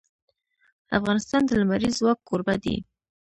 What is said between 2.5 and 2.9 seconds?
دی.